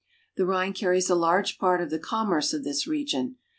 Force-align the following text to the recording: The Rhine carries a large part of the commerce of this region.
The 0.35 0.47
Rhine 0.47 0.73
carries 0.73 1.11
a 1.11 1.15
large 1.15 1.59
part 1.59 1.79
of 1.79 1.91
the 1.91 1.99
commerce 1.99 2.53
of 2.53 2.63
this 2.63 2.87
region. 2.87 3.35